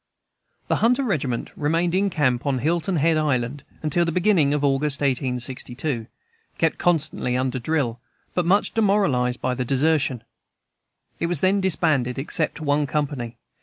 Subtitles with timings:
[0.67, 4.99] The "Hunter Regiment" remained in camp on Hilton Head Island until the beginning of August,
[5.01, 6.07] 1862,
[6.57, 7.99] kept constantly under drill,
[8.33, 10.23] but much demoralized by desertion.
[11.19, 13.37] It was then disbanded, except one company.